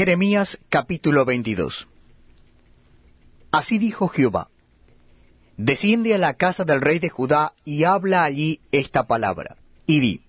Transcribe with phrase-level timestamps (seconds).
[0.00, 1.86] Jeremías capítulo 22
[3.50, 4.48] Así dijo Jehová,
[5.58, 10.22] Desciende a la casa del rey de Judá y habla allí esta palabra, y di,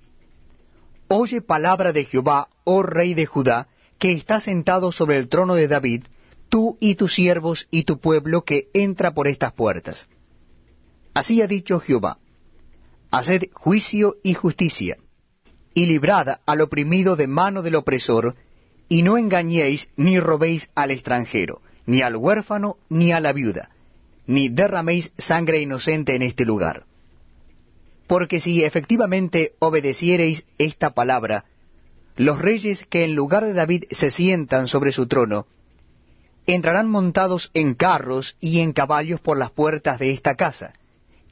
[1.07, 5.70] Oye palabra de Jehová, oh rey de Judá, que está sentado sobre el trono de
[5.70, 6.03] David,
[6.49, 10.10] tú y tus siervos y tu pueblo que entra por estas puertas.
[11.13, 12.17] Así ha dicho Jehová,
[13.10, 14.97] Haced juicio y justicia,
[15.74, 18.35] y librad al oprimido de mano del opresor,
[18.91, 23.70] y no engañéis ni robéis al extranjero, ni al huérfano, ni a la viuda,
[24.27, 26.83] ni derraméis sangre inocente en este lugar.
[28.05, 31.45] Porque si efectivamente obedeciereis esta palabra,
[32.17, 35.47] los reyes que en lugar de David se sientan sobre su trono,
[36.45, 40.73] entrarán montados en carros y en caballos por las puertas de esta casa,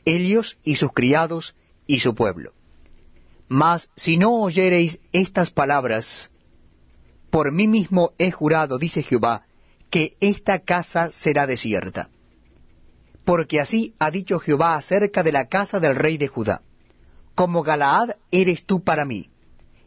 [0.05, 2.53] ellos y sus criados y su pueblo.
[3.49, 6.31] Mas si no oyereis estas palabras,
[7.29, 9.45] por mí mismo he jurado, dice Jehová,
[9.89, 12.09] que esta casa será desierta.
[13.23, 16.61] Porque así ha dicho Jehová acerca de la casa del rey de Judá.
[17.35, 19.29] Como Galaad eres tú para mí,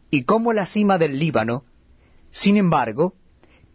[0.09, 1.65] y como la cima del Líbano,
[2.31, 3.15] sin embargo,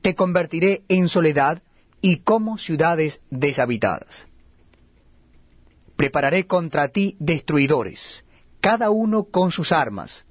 [0.03, 1.63] te convertiré en soledad
[2.01, 4.27] y como ciudades deshabitadas.
[5.97, 8.25] Prepararé contra ti destruidores,
[8.61, 10.25] cada uno con sus armas,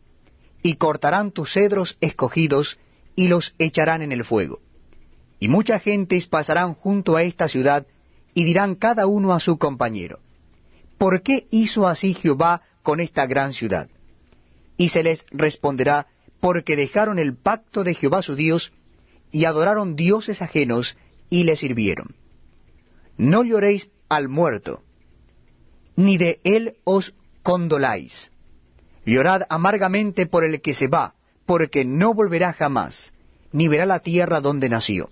[0.64, 2.80] y cortarán tus cedros escogidos,
[3.18, 4.62] y los echarán en el fuego.
[5.40, 7.86] Y muchas gentes pasarán junto a esta ciudad,
[8.34, 10.20] y dirán cada uno a su compañero,
[11.00, 13.90] ¿por qué hizo así Jehová con esta gran ciudad?
[14.78, 16.06] Y se les responderá,
[16.40, 18.72] porque dejaron el pacto de Jehová su Dios,
[19.32, 20.96] y adoraron dioses ajenos,
[21.32, 22.16] y le sirvieron.
[23.18, 24.84] No lloréis al muerto,
[25.96, 28.32] ni de él os condoláis.
[29.06, 31.16] Llorad amargamente por el que se va,
[31.48, 33.14] porque no volverá jamás,
[33.54, 35.10] ni verá la tierra donde nació.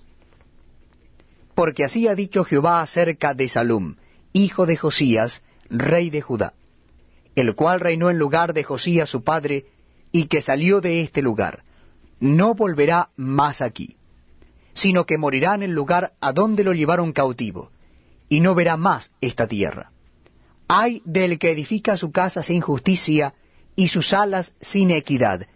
[1.55, 3.95] Porque así ha dicho Jehová acerca de Salum,
[4.33, 6.53] hijo de Josías, rey de Judá,
[7.35, 9.67] el cual reinó en lugar de Josías su padre,
[10.11, 11.63] y que salió de este lugar.
[12.19, 13.95] No volverá más aquí,
[14.73, 17.71] sino que morirá en el lugar a donde lo llevaron cautivo,
[18.27, 19.91] y no verá más esta tierra.
[20.67, 23.33] Hay del que edifica su casa sin justicia,
[23.77, 25.47] y sus alas sin equidad,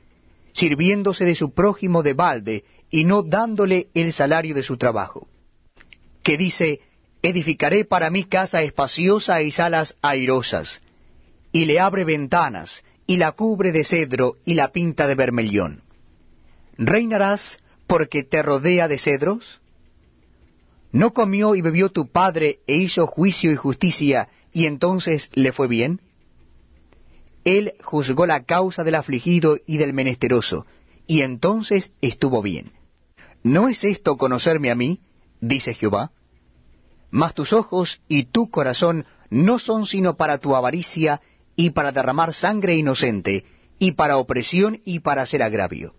[0.53, 5.27] sirviéndose de su prójimo de balde y no dándole el salario de su trabajo.
[6.23, 6.81] Que dice,
[7.21, 10.81] edificaré para mí casa espaciosa y salas airosas,
[11.51, 15.83] y le abre ventanas, y la cubre de cedro, y la pinta de bermellón.
[16.77, 19.61] ¿Reinarás porque te rodea de cedros?
[20.91, 25.67] ¿No comió y bebió tu padre e hizo juicio y justicia, y entonces le fue
[25.67, 26.01] bien?
[27.57, 30.67] Él juzgó la causa del afligido y del menesteroso,
[31.07, 32.73] y entonces estuvo bien.
[33.41, 34.99] ¿No es esto conocerme a mí?
[35.41, 36.11] dice Jehová.
[37.09, 41.21] Mas tus ojos y tu corazón no son sino para tu avaricia
[41.55, 43.45] y para derramar sangre inocente,
[43.79, 45.95] y para opresión y para hacer agravio.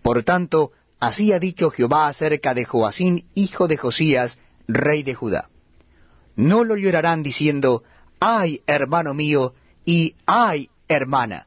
[0.00, 5.50] Por tanto, así ha dicho Jehová acerca de Joacín, hijo de Josías, rey de Judá.
[6.36, 7.82] No lo llorarán diciendo,
[8.20, 9.54] ay, hermano mío,
[9.84, 11.46] y ay, hermana.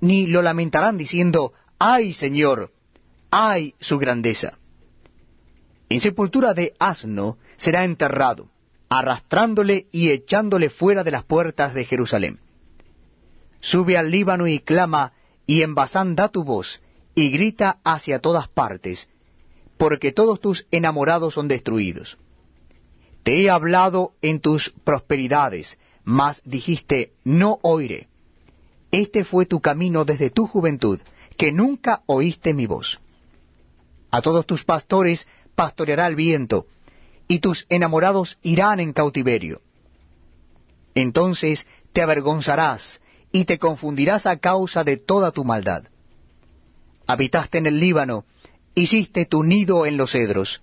[0.00, 2.72] Ni lo lamentarán diciendo, ay, Señor,
[3.30, 4.58] ay, su grandeza.
[5.88, 8.48] En sepultura de asno será enterrado,
[8.88, 12.40] arrastrándole y echándole fuera de las puertas de Jerusalén.
[13.60, 15.12] Sube al Líbano y clama,
[15.46, 16.82] y en Basán da tu voz,
[17.14, 19.10] y grita hacia todas partes,
[19.76, 22.18] porque todos tus enamorados son destruidos.
[23.22, 28.08] Te he hablado en tus prosperidades, mas dijiste, no oiré.
[28.90, 31.00] Este fue tu camino desde tu juventud,
[31.36, 33.00] que nunca oíste mi voz.
[34.10, 36.66] A todos tus pastores pastoreará el viento,
[37.28, 39.62] y tus enamorados irán en cautiverio.
[40.94, 43.00] Entonces te avergonzarás,
[43.32, 45.84] y te confundirás a causa de toda tu maldad.
[47.06, 48.24] Habitaste en el Líbano,
[48.74, 50.62] hiciste tu nido en los cedros.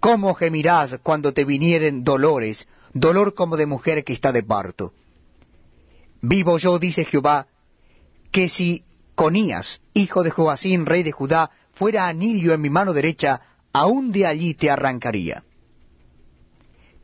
[0.00, 4.92] ¿Cómo gemirás cuando te vinieren dolores, dolor como de mujer que está de parto.
[6.22, 7.46] Vivo yo, dice Jehová,
[8.30, 13.42] que si Conías, hijo de Joacín, rey de Judá, fuera anillo en mi mano derecha,
[13.72, 15.44] aún de allí te arrancaría.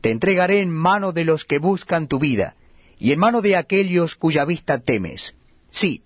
[0.01, 2.55] Te entregaré en mano de los que buscan tu vida,
[2.99, 5.35] y en mano de aquellos cuya vista temes.
[5.69, 6.01] Sí,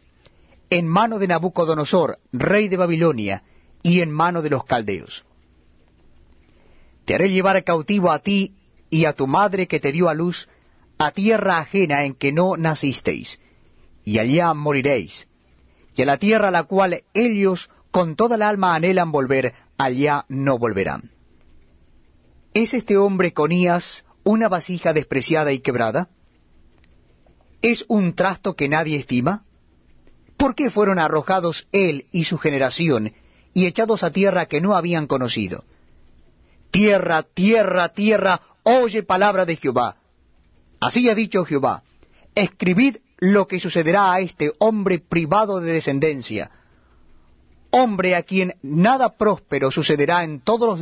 [0.69, 3.43] en mano de Nabucodonosor, rey de Babilonia,
[3.83, 5.25] y en mano de los caldeos.
[7.05, 8.55] Te haré llevar cautivo a ti
[8.89, 10.49] y a tu madre que te dio a luz,
[10.97, 13.41] a tierra ajena en que no nacisteis,
[14.05, 15.27] y allá moriréis,
[15.95, 20.25] y a la tierra a la cual ellos con toda el alma anhelan volver, allá
[20.29, 21.11] no volverán.
[22.53, 26.09] ¿Es este hombre Conías una vasija despreciada y quebrada?
[27.61, 29.45] ¿Es un trasto que nadie estima?
[30.37, 33.13] ¿Por qué fueron arrojados él y su generación
[33.53, 35.63] y echados a tierra que no habían conocido?
[36.71, 39.97] Tierra, tierra, tierra, oye palabra de Jehová.
[40.79, 41.83] Así ha dicho Jehová,
[42.33, 46.49] escribid lo que sucederá a este hombre privado de descendencia,
[47.69, 50.79] hombre a quien nada próspero sucederá en todos los